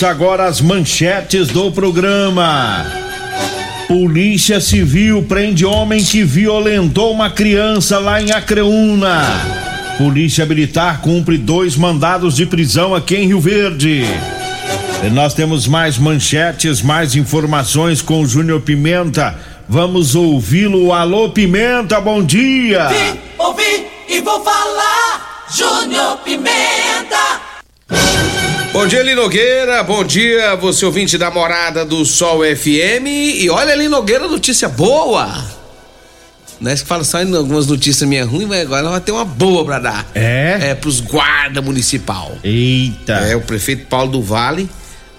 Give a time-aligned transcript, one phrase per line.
[0.00, 2.86] Ouça agora as manchetes do programa.
[3.86, 9.22] Polícia Civil prende homem que violentou uma criança lá em Acreúna.
[9.98, 14.04] Polícia Militar cumpre dois mandados de prisão aqui em Rio Verde.
[15.04, 19.38] E nós temos mais manchetes, mais informações com o Júnior Pimenta.
[19.68, 20.94] Vamos ouvi-lo.
[20.94, 22.88] Alô, Pimenta, bom dia!
[22.88, 25.44] Vim, ouvi e vou falar.
[25.54, 27.29] Júnior Pimenta.
[28.72, 29.82] Bom dia, Linogueira.
[29.82, 33.06] Bom dia, você ouvinte da Morada do Sol FM.
[33.06, 35.44] E olha, Linogueira, notícia boa.
[36.60, 39.24] Não é que fala só em algumas notícias minhas ruins, mas agora vai ter uma
[39.24, 40.06] boa pra dar.
[40.14, 40.58] É?
[40.70, 42.32] É pros guarda municipal.
[42.44, 43.14] Eita!
[43.14, 44.68] É, o prefeito Paulo do Vale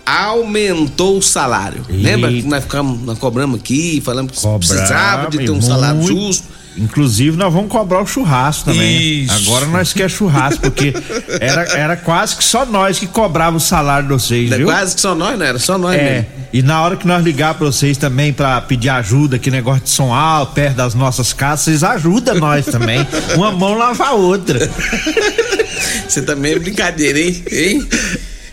[0.05, 1.83] aumentou o salário.
[1.89, 2.09] Eita.
[2.09, 5.65] Lembra que nós ficamos, nós cobramos aqui, falamos que Cobramos, precisava de ter um muito.
[5.65, 6.47] salário justo.
[6.77, 9.23] Inclusive, nós vamos cobrar o churrasco também.
[9.23, 9.33] Isso.
[9.33, 10.93] Agora nós quer churrasco, porque
[11.41, 14.67] era, era quase que só nós que cobrava o salário de vocês, É viu?
[14.67, 16.27] quase que só nós, não era só nós É, mesmo.
[16.53, 19.89] e na hora que nós ligar pra vocês também pra pedir ajuda, que negócio de
[19.89, 23.05] som alto, perto das nossas casas, vocês ajudam nós também.
[23.35, 24.57] Uma mão lava a outra.
[26.07, 27.43] Você também é brincadeira, hein?
[27.51, 27.87] Hein?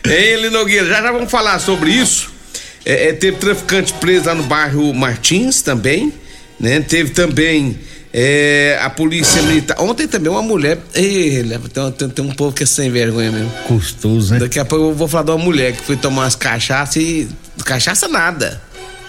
[0.07, 0.87] Hein, Linogueira?
[0.89, 2.31] Já já vamos falar sobre isso.
[2.85, 6.13] É, é, teve traficante preso lá no bairro Martins também,
[6.59, 6.81] né?
[6.81, 7.79] Teve também
[8.13, 9.77] é, a polícia militar.
[9.81, 10.79] Ontem também uma mulher.
[10.95, 13.51] Ei, tem, tem, tem um povo que é sem vergonha mesmo.
[13.67, 14.41] Custoso, né?
[14.41, 17.29] Daqui a pouco eu vou falar de uma mulher que foi tomar umas cachaças e.
[17.65, 18.61] Cachaça nada.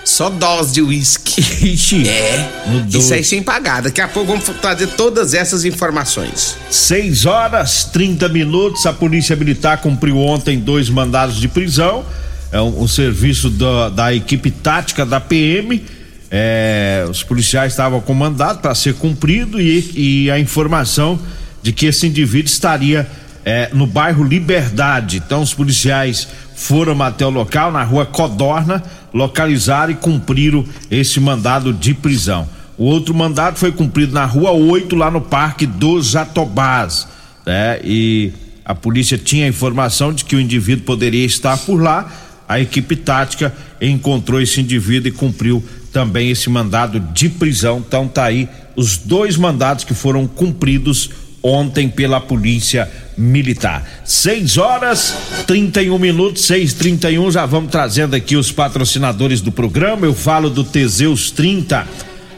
[0.03, 1.39] Só dose de uísque.
[1.65, 2.49] Ixi, É.
[2.65, 2.99] Mudou.
[2.99, 3.83] Isso aí sem pagar.
[3.83, 6.57] Daqui a pouco vamos trazer todas essas informações.
[6.69, 8.85] 6 horas 30 minutos.
[8.85, 12.03] A Polícia Militar cumpriu ontem dois mandados de prisão.
[12.51, 15.83] É um, um serviço da, da equipe tática da PM.
[16.31, 21.19] É, os policiais estavam com mandado para ser cumprido e, e a informação
[21.61, 23.07] de que esse indivíduo estaria
[23.43, 25.17] é, no bairro Liberdade.
[25.17, 31.73] Então, os policiais foram até o local, na rua Codorna, localizaram e cumpriram esse mandado
[31.73, 32.47] de prisão.
[32.77, 37.07] O outro mandado foi cumprido na rua 8, lá no Parque dos Jatobás.
[37.45, 37.79] Né?
[37.83, 38.31] E
[38.63, 42.09] a polícia tinha informação de que o indivíduo poderia estar por lá.
[42.47, 47.83] A equipe tática encontrou esse indivíduo e cumpriu também esse mandado de prisão.
[47.85, 51.09] Então tá aí os dois mandados que foram cumpridos
[51.41, 54.01] ontem pela polícia militar.
[54.05, 55.15] 6 horas
[55.47, 60.05] 31 minutos, 6 31 já vamos trazendo aqui os patrocinadores do programa.
[60.05, 61.87] Eu falo do Teseus 30.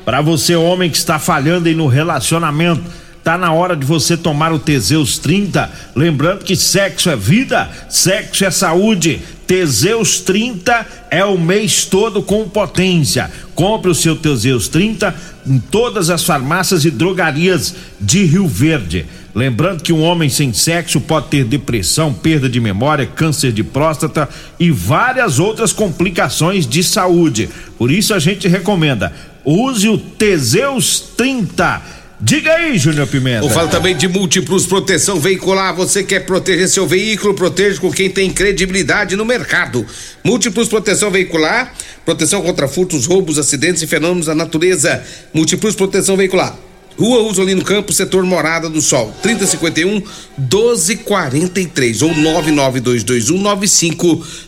[0.06, 2.84] Para você, homem que está falhando aí no relacionamento,
[3.24, 5.70] tá na hora de você tomar o Teseus 30.
[5.96, 9.22] Lembrando que sexo é vida, sexo é saúde.
[9.46, 13.30] Teseus 30 é o mês todo com potência.
[13.54, 15.14] Compre o seu Teseus 30
[15.46, 19.06] em todas as farmácias e drogarias de Rio Verde.
[19.34, 24.28] Lembrando que um homem sem sexo pode ter depressão, perda de memória, câncer de próstata
[24.60, 27.50] e várias outras complicações de saúde.
[27.78, 29.14] Por isso a gente recomenda:
[29.46, 32.01] use o Teseus 30.
[32.24, 33.44] Diga aí, Júnior Pimenta.
[33.44, 35.76] Eu falo também de múltiplos proteção veicular.
[35.76, 37.34] Você quer proteger seu veículo?
[37.34, 39.84] Proteja com quem tem credibilidade no mercado.
[40.24, 41.74] Múltiplos proteção veicular,
[42.06, 45.04] proteção contra furtos, roubos, acidentes e fenômenos da natureza.
[45.34, 46.56] Múltiplos proteção veicular.
[46.98, 50.02] Rua Usolino Campos, setor Morada do Sol, 3051
[50.38, 54.42] 1243 ou 99221 9500.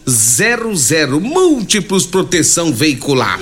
[1.22, 3.40] Múltiplos proteção veicular.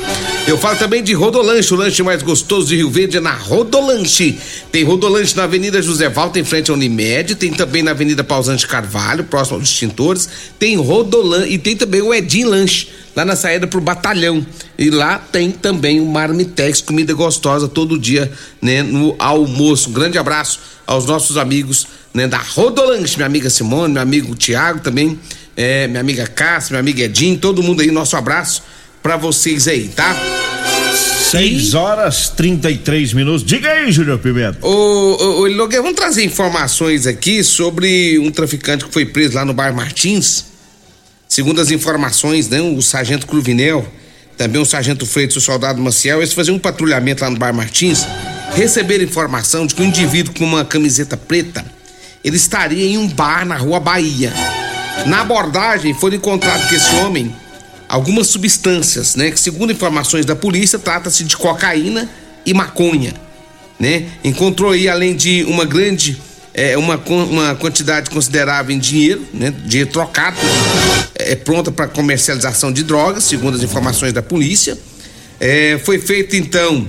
[0.47, 4.37] Eu falo também de Rodolanche, o lanche mais gostoso de Rio Verde é na Rodolanche.
[4.71, 8.67] Tem Rodolanche na Avenida José Valta, em frente à Unimed, tem também na Avenida Pausante
[8.67, 10.29] Carvalho, próximo aos extintores.
[10.57, 14.45] Tem Rodolanche e tem também o Edim Lanche, lá na saída pro batalhão.
[14.77, 19.89] E lá tem também o Marmitex, comida gostosa todo dia, né, no almoço.
[19.89, 24.79] Um grande abraço aos nossos amigos, né, da Rodolanche, minha amiga Simone, meu amigo Tiago
[24.79, 25.19] também,
[25.55, 28.63] é, minha amiga Cássia, meu amigo Edinho, todo mundo aí, nosso abraço
[29.01, 30.15] pra vocês aí, tá?
[31.31, 33.43] 6 horas 33 minutos.
[33.43, 34.57] Diga aí, Júnior Pimenta.
[34.65, 39.45] Ô, ô, ô Logueira, vamos trazer informações aqui sobre um traficante que foi preso lá
[39.45, 40.50] no bairro Martins.
[41.31, 43.87] Segundo as informações, né, o sargento Cruvinel,
[44.35, 47.55] também o sargento Freitas e o soldado Maciel, eles faziam um patrulhamento lá no bairro
[47.55, 48.05] Martins,
[48.53, 51.63] receberam informação de que um indivíduo com uma camiseta preta,
[52.21, 54.33] ele estaria em um bar na rua Bahia.
[55.05, 57.33] Na abordagem, foram encontrados com esse homem
[57.87, 62.09] algumas substâncias, né, que segundo informações da polícia, trata-se de cocaína
[62.45, 63.13] e maconha
[63.81, 64.05] né?
[64.23, 66.21] Encontrou aí, além de uma grande,
[66.53, 69.53] é, uma, uma quantidade considerável em dinheiro, né?
[69.65, 70.37] Dinheiro trocado,
[71.15, 74.77] é, pronta para comercialização de drogas, segundo as informações da polícia.
[75.39, 76.87] É, foi feito então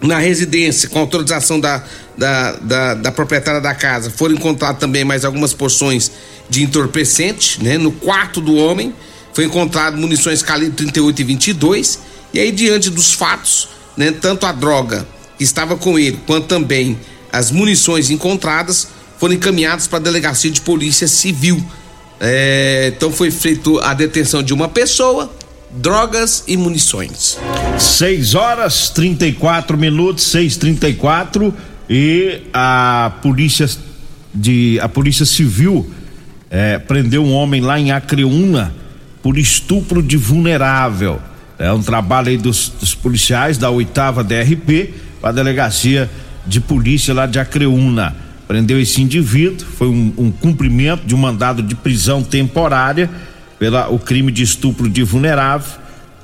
[0.00, 1.84] na residência, com autorização da,
[2.16, 6.10] da, da, da proprietária da casa, foram encontradas também mais algumas porções
[6.48, 7.76] de entorpecente, né?
[7.76, 8.94] No quarto do homem
[9.34, 11.98] foi encontrado munições calibre 38 e 22
[12.32, 15.06] e aí diante dos fatos, né, tanto a droga
[15.36, 16.98] que estava com ele quanto também
[17.32, 18.88] as munições encontradas
[19.18, 21.62] foram encaminhadas para a delegacia de polícia civil.
[22.20, 25.32] É, então foi feita a detenção de uma pessoa,
[25.70, 27.38] drogas e munições.
[27.78, 31.52] 6 horas 34 minutos, 6:34
[31.88, 33.68] e a polícia
[34.34, 35.90] de a polícia civil
[36.50, 38.74] é, prendeu um homem lá em Acreúna
[39.22, 41.20] por estupro de vulnerável.
[41.58, 46.08] É um trabalho aí dos, dos policiais da oitava DRP para a delegacia
[46.48, 48.16] de polícia lá de Acreúna.
[48.46, 53.10] Prendeu esse indivíduo, foi um, um cumprimento de um mandado de prisão temporária
[53.58, 55.70] pelo o crime de estupro de vulnerável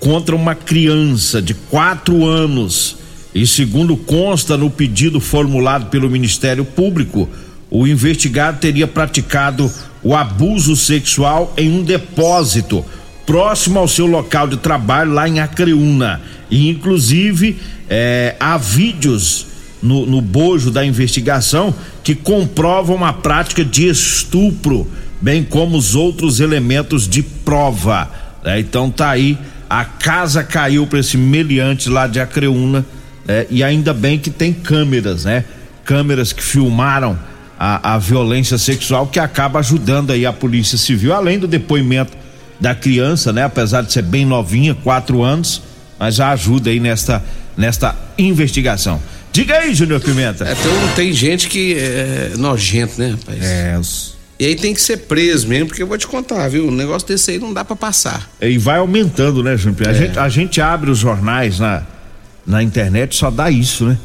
[0.00, 2.97] contra uma criança de quatro anos.
[3.35, 7.29] E segundo consta no pedido formulado pelo Ministério Público,
[7.70, 9.70] o investigado teria praticado
[10.03, 12.85] o abuso sexual em um depósito
[13.27, 16.20] próximo ao seu local de trabalho lá em Acreúna.
[16.50, 19.47] E inclusive é, há vídeos
[19.84, 24.90] no, no bojo da investigação que comprovam a prática de estupro,
[25.20, 28.10] bem como os outros elementos de prova.
[28.42, 29.38] É, então tá aí,
[29.69, 32.84] a casa caiu para esse meliante lá de Acreúna.
[33.28, 35.44] É, e ainda bem que tem câmeras, né?
[35.84, 37.19] Câmeras que filmaram
[37.58, 42.12] a, a violência sexual que acaba ajudando aí a polícia civil, além do depoimento
[42.60, 43.44] da criança, né?
[43.44, 45.62] Apesar de ser bem novinha, quatro anos,
[45.98, 47.25] mas já ajuda aí nesta,
[47.56, 49.00] nesta investigação.
[49.34, 50.48] Diga aí, Júnior Pimenta.
[50.48, 53.42] É, então tem gente que é nojento, né, rapaz?
[53.42, 53.81] É.
[54.38, 56.69] E aí tem que ser preso mesmo, porque eu vou te contar, viu?
[56.69, 58.31] Um negócio desse aí não dá para passar.
[58.40, 59.88] E vai aumentando, né, Júnior?
[59.88, 59.94] A, é.
[59.94, 61.82] gente, a gente abre os jornais na,
[62.46, 63.98] na internet, só dá isso, né?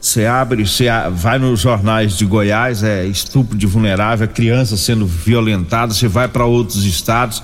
[0.00, 5.94] Você abre, você vai nos jornais de Goiás, é estupro de vulnerável, criança sendo violentada,
[5.94, 7.40] você vai para outros estados,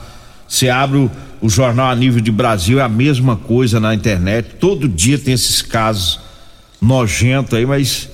[0.49, 1.11] você abre o,
[1.41, 4.57] o, jornal a nível de Brasil, é a mesma coisa na internet.
[4.59, 6.29] Todo dia tem esses casos
[6.81, 8.09] nojentos aí, mas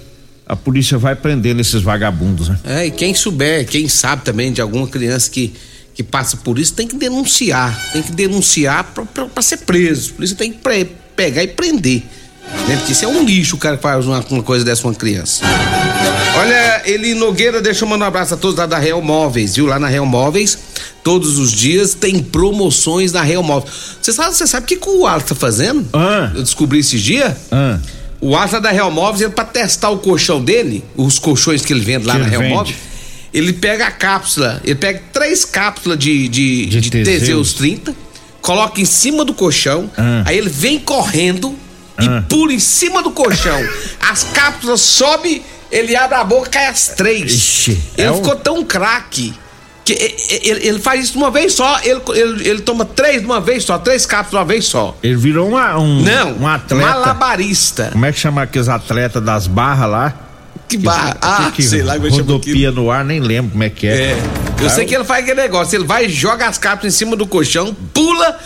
[0.47, 2.59] a polícia vai prendendo esses vagabundos, né?
[2.65, 5.53] É, e quem souber, quem sabe também de alguma criança que,
[5.95, 7.91] que passa por isso, tem que denunciar.
[7.93, 10.13] Tem que denunciar para ser preso.
[10.13, 10.59] A polícia tem que
[11.17, 12.03] pegar e prender.
[12.69, 12.77] Né?
[12.77, 15.45] Porque isso é um lixo o cara que faz uma, uma coisa dessa uma criança.
[16.39, 19.67] Olha, ele Nogueira, deixa eu mandar um abraço a todos lá da Real Móveis, viu?
[19.67, 20.59] Lá na Real Móveis,
[21.03, 23.73] todos os dias tem promoções na Real Móveis.
[24.01, 25.89] Você sabe, você sabe o que, que o Alisson tá fazendo?
[25.93, 26.31] Ah.
[26.35, 27.35] Eu descobri esses dias.
[27.51, 27.81] Ah.
[28.21, 31.81] O Alisson da Real Móveis, ele, pra testar o colchão dele, os colchões que ele
[31.81, 32.43] vende lá que na Real.
[32.45, 32.77] Móveis,
[33.33, 37.19] ele pega a cápsula, ele pega três cápsulas de, de, de, de Teseus.
[37.19, 37.95] Teseus 30,
[38.41, 40.23] coloca em cima do colchão, ah.
[40.25, 41.55] aí ele vem correndo
[42.01, 42.25] e ah.
[42.29, 43.61] pula em cima do colchão.
[44.01, 47.33] As cápsulas sobe, ele abre a boca, cai as três.
[47.33, 48.39] Ixi, ele é ficou um...
[48.39, 49.35] tão craque
[49.87, 53.25] que ele, ele, faz isso de uma vez só, ele, ele, ele, toma três de
[53.25, 54.97] uma vez só, três cápsulas de uma vez só.
[55.01, 56.85] Ele virou uma, um, Não, um atleta.
[56.85, 57.91] Malabarista.
[57.93, 60.15] Como é que chama aqueles atletas das barras lá?
[60.69, 61.17] Que barra?
[61.23, 64.11] Ah, que, sei lá como é Rodopia no ar, nem lembro como é que é.
[64.11, 64.23] é.
[64.61, 67.25] Eu sei que ele faz aquele negócio, ele vai, joga as cápsulas em cima do
[67.25, 68.37] colchão, pula,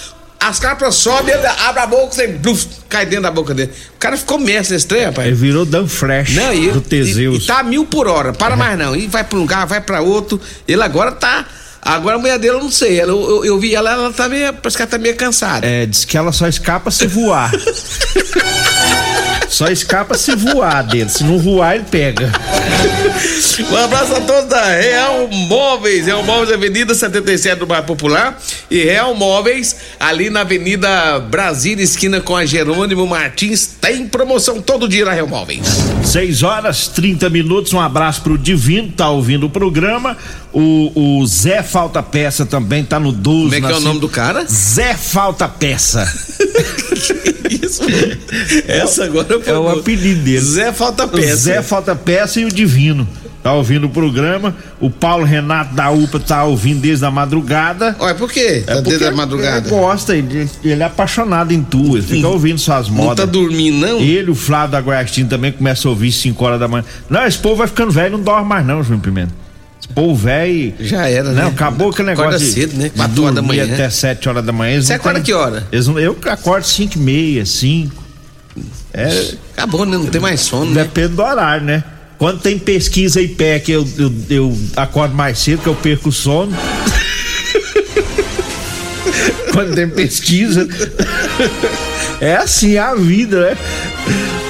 [0.41, 3.71] as cápsulas sobem, ele abre a boca, você bluf, cai dentro da boca dele.
[3.95, 5.29] O cara ficou mestre nesse trem, rapaz.
[5.29, 7.43] Ele virou Dan Flash não, e, do Teseus.
[7.43, 8.57] E, e tá mil por hora, para é.
[8.57, 8.97] mais não.
[8.97, 10.41] E vai pra um lugar, vai pra outro.
[10.67, 11.47] Ele agora tá.
[11.83, 12.99] Agora a mulher dele eu não sei.
[12.99, 14.53] Ela, eu, eu, vi ela, ela tá meio.
[14.55, 15.67] Parece que ela tá meio cansada.
[15.67, 17.51] É, diz que ela só escapa se voar.
[19.51, 21.11] Só escapa se voar dele.
[21.11, 22.31] Se não voar, ele pega.
[23.69, 26.07] Um abraço a todos da Real Móveis.
[26.07, 28.41] Real Móveis, Avenida 77 do Bairro Popular.
[28.71, 33.67] E Real Móveis, ali na Avenida Brasília, esquina com a Jerônimo Martins.
[33.81, 35.67] Tem promoção todo dia na Real Móveis.
[36.05, 37.73] 6 horas 30 minutos.
[37.73, 40.17] Um abraço pro Divino, tá ouvindo o programa.
[40.53, 43.43] O, o Zé Falta Peça também tá no 12.
[43.43, 44.45] Como é que é o nome do cara?
[44.47, 46.07] Zé Falta Peça.
[47.51, 47.83] isso?
[48.67, 49.53] Essa agora foi.
[49.53, 50.41] É o apelido dele.
[50.41, 51.37] Zé Falta Peça.
[51.37, 53.07] Zé Falta Peça e o Divino.
[53.43, 54.55] Tá ouvindo o programa.
[54.79, 57.97] O Paulo Renato da UPA tá ouvindo desde a madrugada.
[57.99, 58.63] Olha, por quê?
[58.67, 59.67] Tá é desde a madrugada?
[59.67, 62.33] Ele gosta, ele, ele é apaixonado em tu, ele fica hum.
[62.33, 63.07] ouvindo suas modas.
[63.07, 63.99] Não tá dormindo, não?
[63.99, 66.85] Ele, o Flávio da Goiástin também começa a ouvir 5 horas da manhã.
[67.09, 69.33] Não, esse povo vai ficando velho, não dorme mais não, João Pimenta.
[69.95, 70.75] Povo velho.
[70.81, 71.43] Já era, né?
[71.43, 72.31] Não, acabou aquele negócio.
[72.31, 72.91] Acorda cedo, né?
[72.97, 73.65] 4 horas da manhã.
[73.65, 74.81] até 7 horas da manhã.
[74.81, 75.67] Você acorda tem, que hora?
[75.73, 78.05] Eles não, eu acordo 5 e meia, 5.
[78.93, 79.97] É, Acabou, né?
[79.97, 80.73] Não tem mais sono.
[80.73, 80.83] Né?
[80.83, 81.15] Depende né?
[81.17, 81.85] do horário, né?
[82.19, 86.11] Quando tem pesquisa e pé que eu, eu, eu acordo mais cedo, que eu perco
[86.11, 86.55] o sono.
[89.53, 90.69] Quando tem pesquisa.
[92.21, 93.57] é assim a vida, né?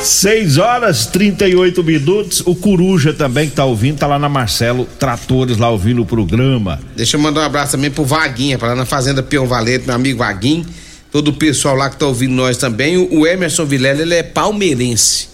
[0.03, 2.43] 6 horas 38 minutos.
[2.47, 6.81] O Coruja também que tá ouvindo, tá lá na Marcelo Tratores, lá ouvindo o programa.
[6.97, 9.95] Deixa eu mandar um abraço também pro Vaguinha, pra lá na Fazenda Peão Valente, meu
[9.95, 10.65] amigo Vaguinho.
[11.13, 12.97] Todo o pessoal lá que tá ouvindo nós também.
[12.97, 15.29] O Emerson Vilela, ele é palmeirense.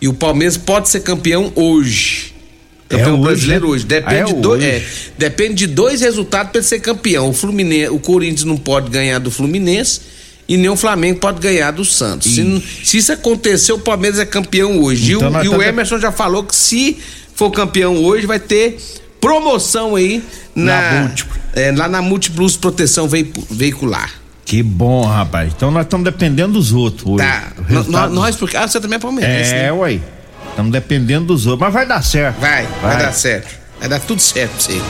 [0.00, 2.32] E o Palmeiras pode ser campeão hoje.
[2.88, 3.72] Campeão É hoje, brasileiro né?
[3.72, 3.84] hoje.
[3.84, 4.70] Depende, é de dois, hoje.
[4.70, 4.84] é,
[5.18, 7.28] depende de dois resultados para ele ser campeão.
[7.28, 10.00] O Fluminense, o Corinthians não pode ganhar do Fluminense
[10.52, 12.34] e nem o Flamengo pode ganhar do Santos.
[12.34, 15.12] Se, se isso acontecer, o Palmeiras é campeão hoje.
[15.14, 16.98] Então e nós o, e o Emerson já falou que se
[17.34, 18.76] for campeão hoje, vai ter
[19.20, 20.22] promoção aí
[20.54, 21.10] na, Na
[21.54, 24.10] é, lá na Multiplus Proteção Veicu- Veicular.
[24.44, 25.52] Que bom, rapaz.
[25.56, 27.24] Então nós estamos dependendo dos outros hoje.
[27.24, 27.52] Tá.
[27.68, 28.56] Resultado- Nós, porque.
[28.56, 29.72] Ah, você também é palmeirense, É, né?
[29.72, 30.00] ué.
[30.48, 31.60] Estamos dependendo dos outros.
[31.60, 32.40] Mas vai dar certo.
[32.40, 33.59] Vai, vai, dar certo.
[33.80, 34.80] Vai dar tudo certo pra você.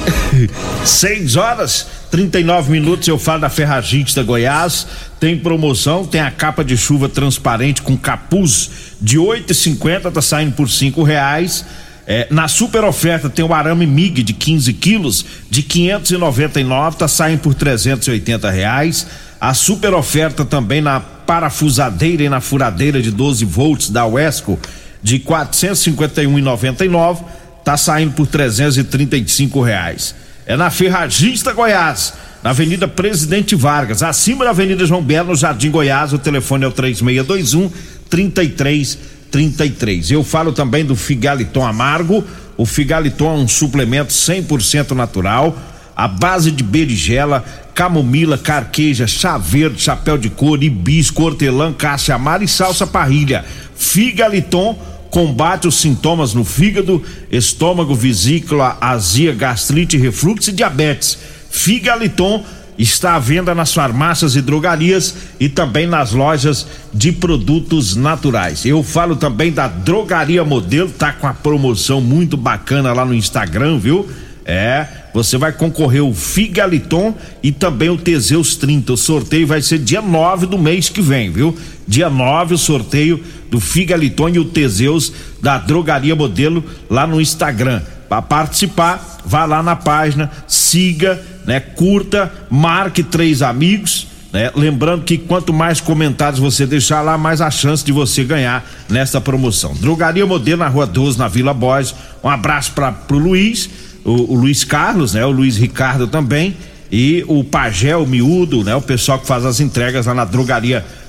[0.85, 3.06] 6 horas 39 minutos.
[3.06, 4.85] Eu falo da Ferraginte da Goiás.
[5.20, 8.68] Tem promoção, tem a capa de chuva transparente com capuz
[9.00, 11.64] de 8,50, tá saindo por cinco reais.
[12.04, 17.38] É, na super oferta tem o arame MIG de 15 quilos de 599, tá saindo
[17.38, 19.06] por 380 reais.
[19.40, 24.59] A super oferta também na parafusadeira e na furadeira de 12 volts da Wesco
[25.02, 27.18] de 451,99
[27.64, 30.14] tá saindo por 335 reais.
[30.47, 35.71] É na Ferragista Goiás, na Avenida Presidente Vargas, acima da Avenida João Belo, no Jardim
[35.71, 36.12] Goiás.
[36.12, 37.71] O telefone é o 3621
[38.09, 40.11] 3333.
[40.11, 42.25] Eu falo também do Figaliton Amargo.
[42.57, 45.57] O Figaliton é um suplemento 100% natural,
[45.97, 52.45] à base de berigela, camomila, carqueja, chá verde, chapéu de couro, hibisco, hortelã, caixa amara
[52.45, 53.45] e salsa parrilha.
[53.76, 54.79] Figaliton
[55.11, 61.19] combate os sintomas no fígado, estômago, vesícula, azia, gastrite, refluxo e diabetes.
[61.50, 62.45] Figaliton
[62.79, 68.64] está à venda nas farmácias e drogarias e também nas lojas de produtos naturais.
[68.64, 73.79] Eu falo também da Drogaria Modelo, tá com a promoção muito bacana lá no Instagram,
[73.79, 74.09] viu?
[74.47, 78.95] É, você vai concorrer o Figaliton e também o Teseus 30.
[78.95, 81.57] O sorteio vai ser dia 9 do mês que vem, viu?
[81.87, 87.83] Dia 9 o sorteio do Figaliton e o Teseus da Drogaria Modelo lá no Instagram.
[88.09, 91.61] Para participar, vá lá na página, siga, né?
[91.61, 94.50] Curta, marque três amigos, né?
[94.54, 99.21] Lembrando que quanto mais comentários você deixar lá, mais a chance de você ganhar nesta
[99.21, 99.75] promoção.
[99.75, 101.95] Drogaria Modelo na Rua 12, na Vila Borges.
[102.23, 103.69] Um abraço para pro Luiz,
[104.04, 105.25] o, o Luiz Carlos, né?
[105.25, 106.57] O Luiz Ricardo também
[106.90, 108.75] e o Pagel Miúdo, né?
[108.75, 111.00] O pessoal que faz as entregas lá na Drogaria Modelo.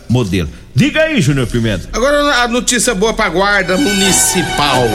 [0.74, 1.90] Diga aí, Júnior Pimenta.
[1.92, 4.86] Agora a notícia boa pra guarda municipal.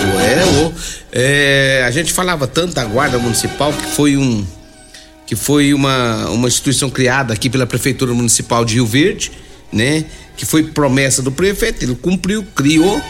[1.13, 4.47] É, é, a gente falava tanto da guarda municipal que foi um
[5.27, 9.33] que foi uma, uma instituição criada aqui pela prefeitura municipal de Rio Verde,
[9.73, 10.05] né?
[10.37, 13.03] Que foi promessa do prefeito, ele cumpriu, criou.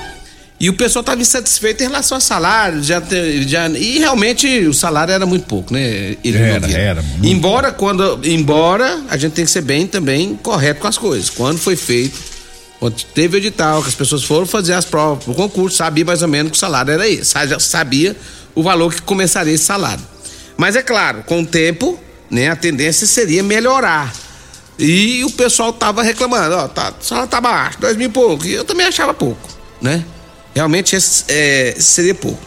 [0.59, 3.03] E o pessoal estava insatisfeito em relação ao salário, já,
[3.47, 6.17] já e realmente o salário era muito pouco, né?
[6.25, 10.81] Ele Era, era muito Embora quando, embora a gente tem que ser bem também correto
[10.81, 11.29] com as coisas.
[11.29, 12.19] Quando foi feito,
[12.81, 16.29] quando teve edital, que as pessoas foram fazer as provas pro concurso, sabia mais ou
[16.29, 18.17] menos que o salário era esse, já sabia
[18.55, 20.03] o valor que começaria esse salário.
[20.57, 24.11] Mas é claro, com o tempo, né, a tendência seria melhorar.
[24.79, 28.47] E o pessoal tava reclamando, ó, tá, o salário tá baixo, dois mil e pouco.
[28.47, 29.47] E eu também achava pouco,
[29.83, 30.03] né?
[30.57, 30.97] Realmente
[31.29, 32.43] é, seria pouco.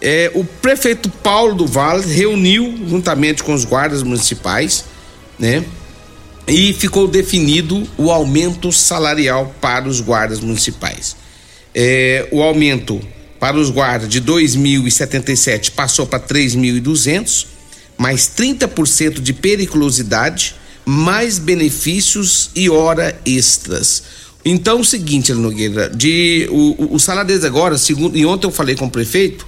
[0.00, 4.86] É, o prefeito Paulo do Vale reuniu juntamente com os guardas municipais,
[5.38, 5.62] né?
[6.48, 11.14] E ficou definido o aumento salarial para os guardas municipais.
[11.74, 12.98] É, o aumento
[13.38, 17.44] para os guardas de 2.077 passou para 3.200,
[17.98, 20.54] mais 30% de periculosidade,
[20.86, 24.02] mais benefícios e hora extras.
[24.44, 28.86] Então, o seguinte, Nogueira, de, o, o- salário agora, segundo, e ontem eu falei com
[28.86, 29.46] o prefeito,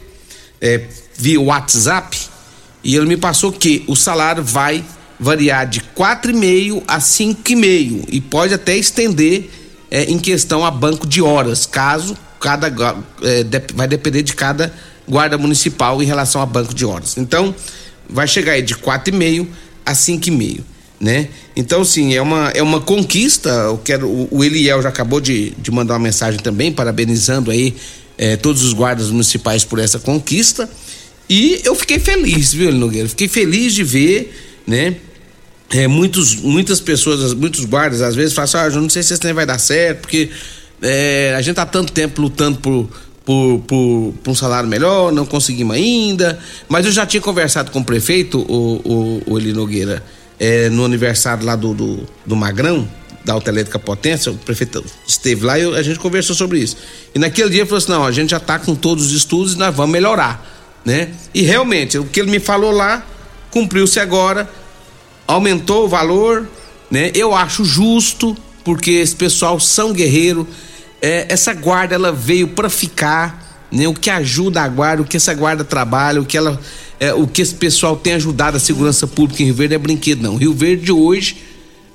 [0.61, 0.82] é,
[1.16, 2.18] via WhatsApp,
[2.84, 4.84] e ele me passou que o salário vai
[5.18, 9.49] variar de 4,5 a 5,5 e pode até estender
[9.90, 12.66] é, em questão a banco de horas, caso cada
[13.22, 13.44] é,
[13.75, 14.75] vai depender de cada
[15.08, 17.16] guarda municipal em relação a banco de horas.
[17.16, 17.54] Então,
[18.11, 19.46] vai chegar aí de 4,5
[19.87, 20.61] a 5,5,
[21.02, 21.28] né?
[21.56, 23.50] Então, sim, é uma, é uma conquista.
[23.50, 27.75] Eu quero, o, o Eliel já acabou de, de mandar uma mensagem também, parabenizando aí
[28.16, 30.71] eh, todos os guardas municipais por essa conquista.
[31.28, 33.09] E eu fiquei feliz, viu, Nogueira?
[33.09, 34.94] Fiquei feliz de ver, né?
[35.71, 39.12] É, muitos, muitas pessoas, muitos guardas, às vezes falam assim, ah, eu não sei se
[39.12, 40.28] esse trem vai dar certo, porque
[40.82, 42.88] é, a gente tá tanto tempo lutando por,
[43.25, 46.38] por, por, por um salário melhor, não conseguimos ainda.
[46.68, 50.02] Mas eu já tinha conversado com o prefeito, o, o, o Eli Nogueira,
[50.42, 52.88] é, no aniversário lá do, do, do Magrão,
[53.25, 56.76] da Autoelétrica Potência, o prefeito esteve lá e a gente conversou sobre isso.
[57.14, 59.54] E naquele dia ele falou assim: não, a gente já está com todos os estudos
[59.54, 60.44] e nós vamos melhorar.
[60.84, 61.11] Né?
[61.32, 63.06] E realmente, o que ele me falou lá,
[63.52, 64.50] cumpriu-se agora,
[65.28, 66.49] aumentou o valor,
[66.90, 67.12] né?
[67.14, 70.44] Eu acho justo, porque esse pessoal são guerreiro.
[71.00, 73.87] É, essa guarda ela veio para ficar, né?
[73.87, 76.61] O que ajuda a guarda, o que essa guarda trabalha, o que ela,
[77.02, 80.23] é, o que esse pessoal tem ajudado a segurança pública em Rio Verde é brinquedo
[80.23, 80.37] não.
[80.37, 81.37] Rio Verde hoje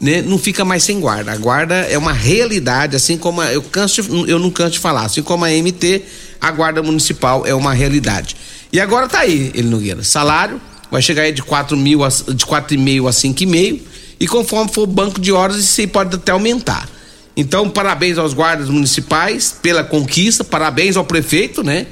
[0.02, 1.32] né, não fica mais sem guarda.
[1.32, 4.80] A guarda é uma realidade, assim como a, eu canso de, eu não canso de
[4.80, 6.02] falar, assim como a MT,
[6.42, 8.36] a guarda municipal é uma realidade.
[8.74, 10.60] E agora tá aí, ele Nogueira, salário
[10.92, 13.82] vai chegar aí de quatro mil a, de quatro e meio a cinco e meio
[14.20, 16.90] e conforme for o banco de horas isso aí pode até aumentar.
[17.34, 21.88] Então parabéns aos guardas municipais pela conquista, parabéns ao prefeito, né,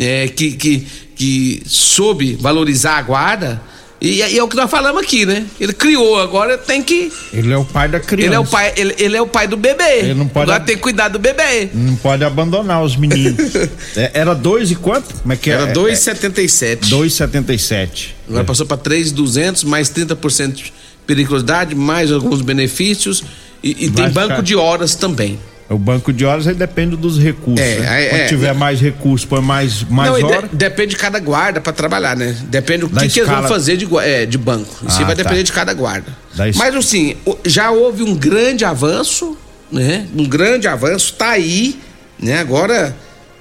[0.00, 0.86] é, que, que
[1.20, 3.60] que soube valorizar a guarda
[4.00, 5.44] e, e, é o que nós falamos aqui, né?
[5.60, 7.12] Ele criou, agora tem que.
[7.30, 8.26] Ele é o pai da criança.
[8.28, 9.98] Ele é o pai, ele, ele é o pai do bebê.
[9.98, 10.50] Ele não pode.
[10.50, 11.68] Agora tem que cuidar do bebê.
[11.74, 13.54] Não pode abandonar os meninos.
[13.94, 15.12] é, era dois e quanto?
[15.20, 15.64] Como é que era?
[15.64, 16.62] Era 2,77.
[16.62, 18.08] É, 2,77.
[18.26, 18.46] Agora é.
[18.46, 20.72] passou para 3,200, mais 30% de
[21.06, 23.22] periculosidade, mais alguns benefícios.
[23.62, 24.42] E, e tem banco ficar...
[24.42, 25.38] de horas também.
[25.70, 27.64] O banco de horas aí depende dos recursos.
[27.64, 28.08] É, né?
[28.08, 30.50] Quando é, tiver é, mais recursos, põe mais, mais não, horas.
[30.50, 32.36] De, depende de cada guarda para trabalhar, né?
[32.48, 34.84] Depende do que, que, eles vão fazer de, é, de banco.
[34.84, 35.22] Isso ah, vai tá.
[35.22, 36.12] depender de cada guarda.
[36.34, 39.38] Da Mas assim, já houve um grande avanço,
[39.70, 40.08] né?
[40.16, 41.78] Um grande avanço, tá aí,
[42.18, 42.40] né?
[42.40, 42.96] Agora,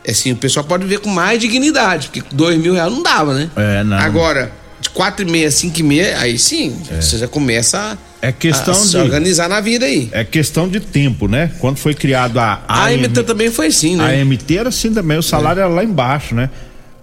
[0.08, 3.50] assim, o pessoal pode ver com mais dignidade, porque dois mil reais não dava, né?
[3.56, 3.98] É, não.
[3.98, 7.02] Agora, de quatro e meia, cinco e meia, aí sim, é.
[7.02, 10.10] você já começa a é questão a de organizar na vida aí.
[10.12, 11.52] É questão de tempo, né?
[11.60, 14.04] Quando foi criado a a AMT também foi assim, né?
[14.04, 15.64] A AMT era assim também, o salário é.
[15.64, 16.50] era lá embaixo, né?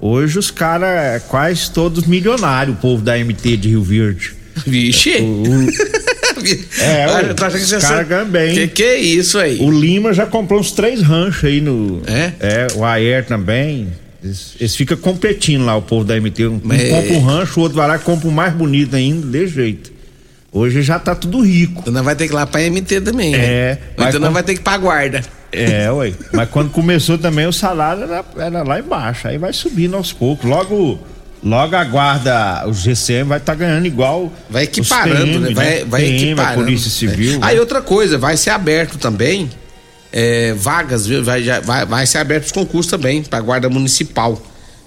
[0.01, 4.35] Hoje os caras é quase todos milionários, o povo da AMT de Rio Verde.
[4.67, 5.17] Vixe!
[5.21, 5.69] O, o...
[6.81, 8.55] é, Olha, tá achando que os caras ganham bem.
[8.55, 9.59] Que que é isso aí?
[9.61, 12.03] O Lima já comprou uns três ranchos aí no.
[12.07, 12.33] É?
[12.41, 13.89] É, o Ayer também.
[14.23, 16.47] Eles, eles ficam competindo lá, o povo da MT.
[16.47, 16.89] Um, Mas...
[16.89, 19.96] compra um rancho, o outro vai lá e compra um mais bonito ainda, de jeito.
[20.57, 21.85] Hoje já tá tudo rico.
[21.87, 23.33] Então vai ter que ir lá pra MT também.
[23.33, 23.45] Né?
[23.45, 23.79] É.
[23.99, 24.09] Né?
[24.09, 25.21] Então não vai ter que ir pra guarda.
[25.53, 26.15] É, ué.
[26.33, 29.29] Mas quando começou também o salário era, era, lá embaixo.
[29.29, 30.49] Aí vai subindo aos poucos.
[30.49, 30.99] Logo,
[31.45, 34.33] logo a guarda, o GCM vai estar tá ganhando igual.
[34.49, 35.55] Vai equiparando, PM, né?
[35.55, 36.61] Vai, vai PM, equiparando.
[36.61, 37.39] A Polícia Civil.
[37.43, 39.51] Aí outra coisa, vai ser aberto também
[40.11, 41.23] é, vagas, viu?
[41.23, 44.41] Vai, vai, vai ser aberto os concursos também para guarda municipal.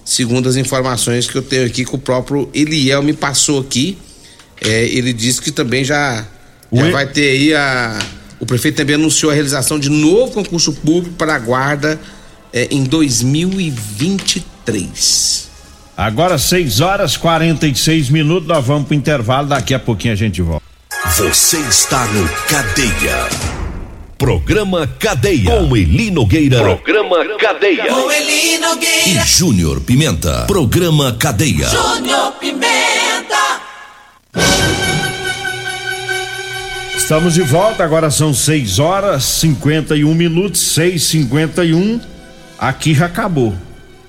[0.04, 3.96] Segundo as informações que eu tenho aqui, que o próprio Eliel me passou aqui.
[4.60, 6.24] É, ele disse que também já,
[6.72, 7.98] já vai ter aí a.
[8.38, 12.00] O prefeito também anunciou a realização de novo concurso público para a guarda
[12.52, 15.50] é, em 2023.
[15.96, 20.40] Agora 6 horas 46 minutos, nós vamos para o intervalo, daqui a pouquinho a gente
[20.40, 20.64] volta.
[21.16, 23.28] Você está no Cadeia.
[24.16, 25.50] Programa Cadeia.
[25.50, 26.60] Com Eli Nogueira.
[26.60, 27.84] Programa Cadeia.
[27.86, 29.08] Com Eli Nogueira.
[29.08, 30.44] E Júnior Pimenta.
[30.46, 31.68] Programa Cadeia.
[31.68, 33.60] Júnior Pimenta.
[36.96, 42.00] Estamos de volta, agora são 6 horas 51 minutos, 6 51
[42.58, 43.54] Aqui já acabou.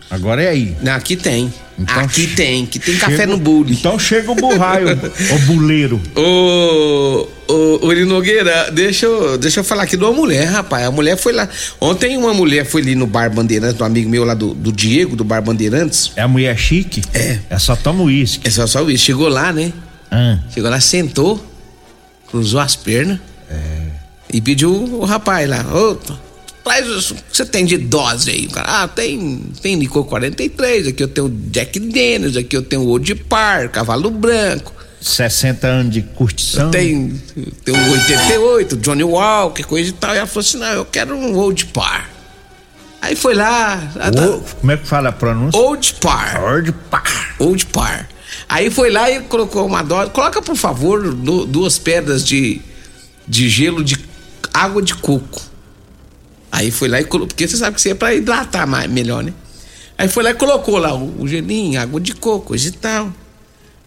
[0.10, 0.76] Agora é aí.
[0.88, 1.54] Aqui tem.
[1.80, 3.74] Então, aqui tem, que tem chega, café no bule.
[3.74, 4.90] Então chega o burraio,
[5.34, 6.02] o buleiro.
[6.16, 10.86] Ô, ô, ô Nogueira, deixa eu, deixa eu falar aqui de uma mulher, rapaz.
[10.86, 11.48] A mulher foi lá.
[11.80, 15.16] Ontem uma mulher foi ali no Bar Bandeirantes, do amigo meu lá do, do Diego,
[15.16, 16.12] do Bar Bandeirantes.
[16.16, 17.02] É a mulher chique?
[17.14, 17.40] É.
[17.50, 18.48] É só toma uísque.
[18.48, 19.08] É só só uísque.
[19.08, 19.72] Chegou lá, né?
[20.12, 20.40] Ah.
[20.54, 21.44] Chegou lá, sentou,
[22.30, 23.20] cruzou as pernas.
[23.50, 23.88] É.
[24.34, 25.98] E pediu o rapaz lá, ô,
[26.64, 28.84] Traz o que você tem de dose aí, cara.
[28.84, 33.70] Ah, tem, tem Licor 43, aqui eu tenho Jack Daniels, aqui eu tenho Old Par,
[33.70, 34.74] Cavalo Branco.
[35.02, 36.70] 60 anos de curtição.
[36.70, 37.20] Tem,
[37.66, 40.14] tem um 88, Johnny Walker, coisa e tal.
[40.14, 42.08] E ela falou assim: não, eu quero um Old Par.
[43.02, 43.92] Aí foi lá.
[44.36, 45.60] O, como é que fala a pronúncia?
[45.60, 46.44] Old Par.
[46.44, 47.36] Old Par.
[47.40, 48.08] Old Par.
[48.52, 50.12] Aí foi lá e colocou uma dose.
[50.12, 52.60] Coloca, por favor, duas pedras de,
[53.26, 53.98] de gelo de
[54.54, 55.42] água de coco.
[56.52, 59.24] Aí foi lá e colocou, porque você sabe que você é pra hidratar mais, melhor,
[59.24, 59.34] né?
[59.98, 63.14] Aí foi lá e colocou lá o, o gelinho, água de coco, coisa e tal.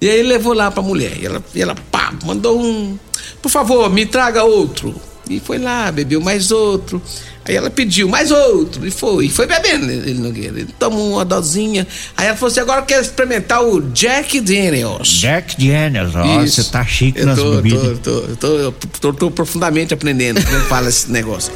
[0.01, 1.21] E aí levou lá pra mulher.
[1.21, 2.99] E ela, e ela pá, mandou um.
[3.43, 4.95] Por favor, me traga outro.
[5.29, 7.01] E foi lá, bebeu mais outro.
[7.47, 8.87] Aí ela pediu mais outro.
[8.87, 9.27] E foi.
[9.27, 10.61] E foi bebendo ele Nogueira.
[10.61, 11.87] Ele tomou uma dosinha.
[12.17, 15.09] Aí ela falou assim: agora quer experimentar o Jack Daniels.
[15.09, 17.99] Jack Daniels, ó, você tá chique eu nas tô, bebidas.
[17.99, 21.53] Tô, tô, tô, tô, tô profundamente aprendendo como fala esse negócio.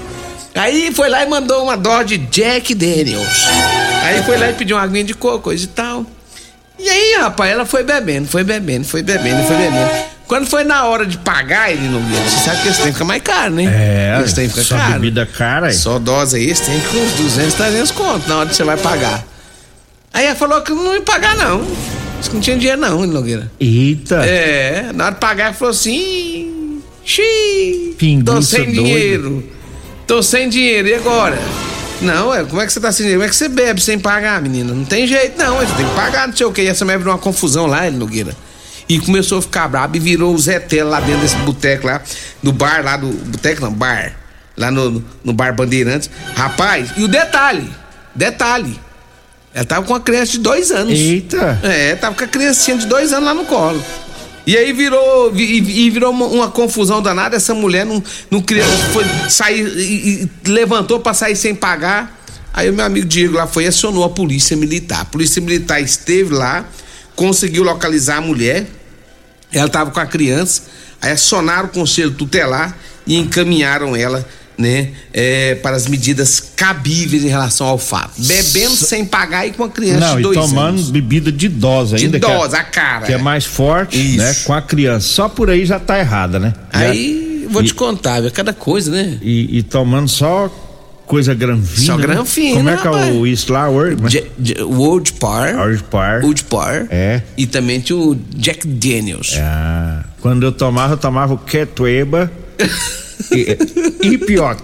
[0.55, 3.47] Aí foi lá e mandou uma dó de Jack Daniels.
[4.03, 6.05] Aí foi lá e pediu uma aguinha de coco, coisa e tal.
[6.79, 10.18] E aí, rapaz, ela foi bebendo, foi bebendo, foi bebendo, foi bebendo.
[10.29, 13.05] Quando foi na hora de pagar, ele não Você sabe que esse tem que ficar
[13.07, 13.65] mais caro, né?
[13.65, 14.93] É, esse tem que só caro.
[14.93, 15.73] bebida cara.
[15.73, 18.77] Só dose aí, esse tem que uns 200, 300 conto na hora que você vai
[18.77, 19.25] pagar.
[20.13, 21.63] Aí ela falou que não ia pagar, não.
[22.19, 23.51] Disse que não tinha dinheiro, não, Nogueira.
[23.59, 24.17] Eita.
[24.27, 28.75] É, na hora de pagar, ela falou assim: Xiii, tô Pinguiça sem doido.
[28.75, 29.45] dinheiro.
[30.07, 31.39] Tô sem dinheiro, e agora?
[32.03, 33.21] Não, é, como é que você tá sem dinheiro?
[33.21, 34.75] Como é que você bebe sem pagar, menina?
[34.75, 35.57] Não tem jeito, não.
[35.57, 36.61] Você tem que pagar, não sei o que.
[36.63, 38.37] E essa mulher virou uma confusão lá, ele Nogueira.
[38.89, 42.01] E começou a ficar brabo e virou o Zé Tela lá dentro desse boteco lá,
[42.43, 43.09] do bar lá do.
[43.09, 44.17] Boteco não, bar.
[44.57, 46.11] Lá no, no bar Bandeirantes.
[46.35, 47.71] Rapaz, e o detalhe:
[48.15, 48.81] detalhe.
[49.55, 50.99] Ela tava com uma criança de dois anos.
[50.99, 51.59] Eita.
[51.63, 53.83] É, tava com a criancinha de dois anos lá no colo.
[54.47, 57.37] E aí virou vi- e, e virou uma, uma confusão danada.
[57.37, 62.19] Essa mulher não, não queria foi sair e, e levantou pra sair sem pagar.
[62.55, 65.03] Aí o meu amigo Diego lá foi e acionou a polícia militar.
[65.03, 66.65] A polícia militar esteve lá,
[67.15, 68.67] conseguiu localizar a mulher.
[69.53, 70.63] Ela tava com a criança.
[71.01, 74.27] Aí acionaram o conselho tutelar e encaminharam ela,
[74.59, 78.15] né, é, para as medidas cabíveis em relação ao fato.
[78.19, 80.91] Bebendo sem pagar e com a criança Não, de e dois tomando anos.
[80.91, 82.19] bebida de idosa De ainda.
[82.19, 83.07] que é- idosa, a cara.
[83.07, 84.19] Que é mais forte, Isso.
[84.19, 84.35] né?
[84.45, 85.07] Com a criança.
[85.07, 86.53] Só por aí já tá errada, né?
[86.73, 88.31] Aí, vou te contar, viu?
[88.33, 89.19] Cada coisa, né?
[89.23, 90.51] E, e tomando só
[91.09, 91.87] coisa granfina.
[91.87, 92.03] Só né?
[92.07, 93.67] granfina, Como é que é o isso lá?
[94.09, 95.57] Je- World Par.
[95.59, 96.23] Orange Par.
[96.23, 96.87] World Par.
[96.91, 97.23] É.
[97.37, 99.35] E também tinha o Jack Daniels.
[99.39, 102.31] Ah, quando eu tomava, eu tomava o Ketueba
[103.33, 103.57] e,
[104.03, 104.61] e Pioc.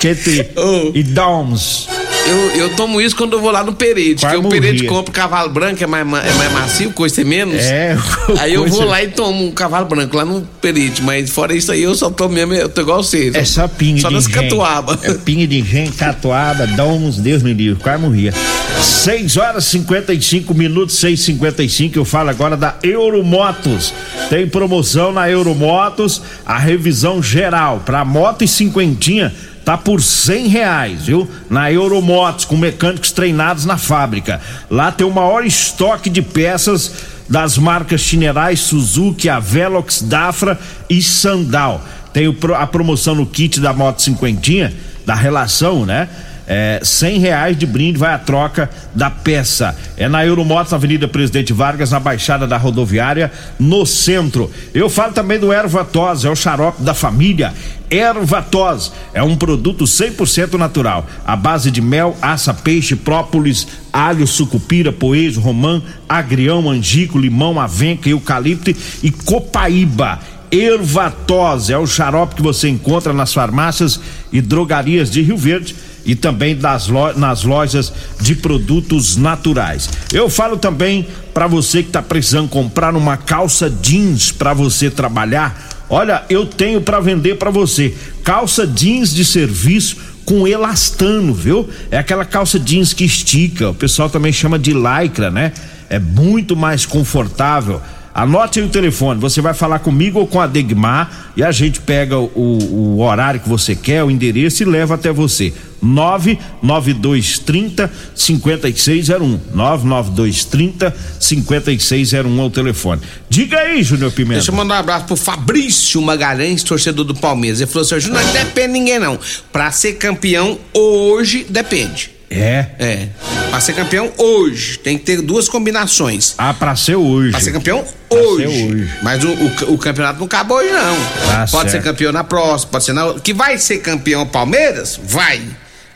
[0.00, 0.90] Ketri Oh.
[0.94, 1.88] e Doms.
[2.28, 3.72] Eu, eu tomo isso quando eu vou lá no
[4.20, 4.88] Quase porque o morria.
[4.88, 7.56] compra cavalo branco, é mais, ma- é mais macio, coisa é menos.
[7.62, 7.96] É,
[8.38, 11.72] Aí eu vou lá e tomo um cavalo branco lá no Perede, mas fora isso
[11.72, 13.30] aí eu só tomo mesmo, eu tô igual você.
[13.34, 14.42] É só pingue Só de nas engenho.
[14.42, 14.98] catuaba.
[15.02, 18.32] É pingue de engenho, catuaba, Doms, Deus me livre, quase morria.
[18.80, 23.92] 6 horas e 55 minutos, 6 55 Eu falo agora da Euromotos.
[24.28, 29.32] Tem promoção na Euromotos, a revisão geral para moto e cinquentinha
[29.68, 31.28] tá por cem reais, viu?
[31.50, 34.40] Na Euromotos, com mecânicos treinados na fábrica.
[34.70, 36.90] Lá tem o maior estoque de peças
[37.28, 41.84] das marcas Chinerais, Suzuki, Avelox, Dafra e Sandal.
[42.14, 44.72] Tem a promoção no kit da moto cinquentinha,
[45.04, 46.08] da relação, né?
[46.50, 49.76] É, cem reais de brinde vai a troca da peça.
[49.98, 54.50] É na Euromotos, na Avenida Presidente Vargas, na Baixada da Rodoviária, no centro.
[54.72, 57.52] Eu falo também do Ervatos, é o xarope da família.
[57.90, 64.92] Ervatos é um produto 100% natural, à base de mel, aça, peixe, própolis, alho, sucupira,
[64.92, 70.20] poejo, romã, agrião, angico, limão, avenca, eucalipto e copaíba.
[70.50, 74.00] Ervatos é o xarope que você encontra nas farmácias
[74.32, 75.74] e drogarias de Rio Verde
[76.06, 79.90] e também das nas lojas de produtos naturais.
[80.10, 85.77] Eu falo também para você que está precisando comprar uma calça jeans para você trabalhar.
[85.90, 91.68] Olha, eu tenho para vender para você calça jeans de serviço com elastano, viu?
[91.90, 93.70] É aquela calça jeans que estica.
[93.70, 95.52] O pessoal também chama de lycra, né?
[95.88, 97.80] É muito mais confortável.
[98.18, 101.80] Anote aí o telefone, você vai falar comigo ou com a Degmar e a gente
[101.80, 105.54] pega o, o horário que você quer, o endereço e leva até você.
[105.80, 109.40] 99230 5601.
[109.54, 113.02] 99230 5601 é o telefone.
[113.30, 114.34] Diga aí, Júnior Pimenta.
[114.34, 117.60] Deixa eu mandar um abraço pro Fabrício Magalhães, torcedor do Palmeiras.
[117.60, 119.16] Ele falou assim: Júnior, não depende de ninguém, não.
[119.52, 122.17] Pra ser campeão hoje, depende.
[122.30, 122.66] É.
[122.78, 123.08] É.
[123.50, 126.34] Pra ser campeão hoje, tem que ter duas combinações.
[126.36, 127.30] Ah, pra ser hoje.
[127.30, 128.42] Pra ser campeão Pra hoje.
[128.46, 128.90] ser hoje.
[129.02, 130.96] Mas o, o- o campeonato não acabou hoje, não.
[131.26, 131.82] Tá pode certo.
[131.82, 133.14] ser campeão na próxima, pode ser na.
[133.20, 135.00] Que vai ser campeão Palmeiras?
[135.02, 135.40] Vai.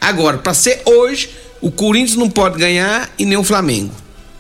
[0.01, 1.29] Agora, pra ser hoje,
[1.61, 3.93] o Corinthians não pode ganhar e nem o Flamengo.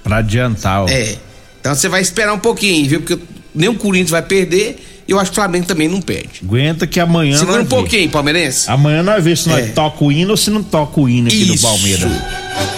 [0.03, 0.89] Pra adiantar, ó.
[0.89, 1.17] É.
[1.61, 3.01] Então você vai esperar um pouquinho, viu?
[3.03, 3.23] Porque
[3.55, 6.41] nem o Corinthians vai perder eu acho que o Flamengo também não perde.
[6.43, 8.71] Aguenta que amanhã Segura nós um pouquinho, palmeirense.
[8.71, 9.69] Amanhã nós vemos se nós É.
[9.69, 11.57] toca o hino ou se não toca o hino aqui Isso.
[11.57, 12.11] do Palmeiras.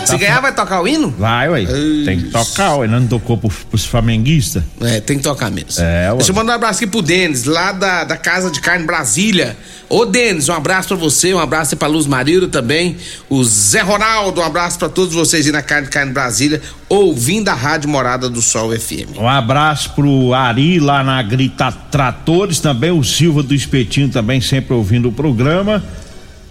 [0.05, 1.11] Se Tá ganhar, vai tocar o hino?
[1.19, 1.65] Vai, ué.
[2.05, 2.87] Tem que tocar, ué.
[2.87, 4.63] Não tocou pro, pros flamenguistas?
[4.81, 5.83] É, tem que tocar mesmo.
[5.83, 6.17] É, ué.
[6.19, 9.57] Deixa eu mandar um abraço aqui pro Denis, lá da, da Casa de Carne Brasília.
[9.89, 12.97] Ô, Denis, um abraço pra você, um abraço aí pra Luz Marildo também.
[13.29, 17.49] O Zé Ronaldo, um abraço pra todos vocês aí na Carne de Carne Brasília, ouvindo
[17.49, 19.19] a Rádio Morada do Sol FM.
[19.19, 24.75] Um abraço pro Ari lá na Grita Tratores, também o Silva do Espetinho também sempre
[24.75, 25.83] ouvindo o programa.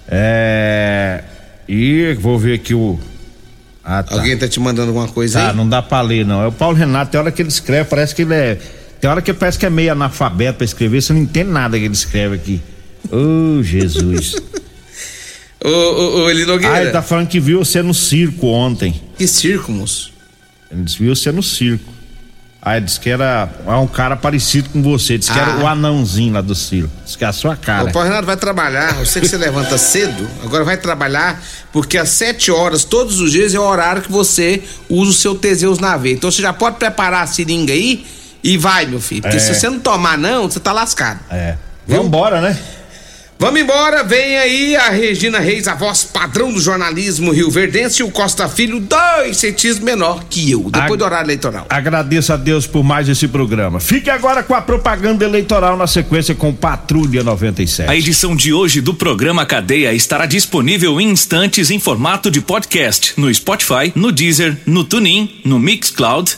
[0.07, 1.23] É.
[1.67, 2.99] E vou ver aqui o.
[3.83, 4.15] Ah, tá.
[4.15, 5.55] Alguém tá te mandando alguma coisa Tá, aí?
[5.55, 6.41] não dá pra ler, não.
[6.41, 8.57] É o Paulo Renato, tem hora que ele escreve, parece que ele é.
[9.01, 11.83] Tem hora que parece que é meio analfabeto pra escrever, você não entende nada que
[11.85, 12.61] ele escreve aqui.
[13.11, 14.35] Ô, Jesus.
[15.65, 16.75] Ô, ô, ô, Eli Nogueira.
[16.75, 18.99] ah, ele tá falando que viu você no circo ontem.
[19.17, 20.11] Que circo, moço?
[20.69, 21.92] Ele viu você no circo.
[22.65, 23.49] Aí disse que era
[23.81, 25.17] um cara parecido com você.
[25.17, 25.57] Disse que era Ah.
[25.63, 26.89] o anãozinho lá do Ciro.
[27.03, 27.89] Disse que é a sua cara.
[27.89, 31.97] O Paulo Renato vai trabalhar, eu sei que você levanta cedo, agora vai trabalhar, porque
[31.97, 35.77] às 7 horas, todos os dias, é o horário que você usa o seu Teseus
[35.77, 36.13] na veia.
[36.13, 38.05] Então você já pode preparar a seringa aí
[38.41, 39.21] e vai, meu filho.
[39.23, 39.39] Porque É.
[39.41, 41.19] se você não tomar, não, você tá lascado.
[41.29, 41.57] É.
[41.85, 42.57] Vambora, né?
[43.43, 48.05] Vamos embora, vem aí a Regina Reis, a voz padrão do jornalismo Rio Verdense e
[48.05, 51.65] o Costa Filho, dois centímetros menor que eu, depois A- do horário eleitoral.
[51.69, 53.81] Agradeço a Deus por mais esse programa.
[53.81, 57.89] Fique agora com a propaganda eleitoral na sequência com Patrulha 97.
[57.91, 63.11] A edição de hoje do programa Cadeia estará disponível em instantes em formato de podcast
[63.17, 66.37] no Spotify, no Deezer, no TuneIn, no Mixcloud,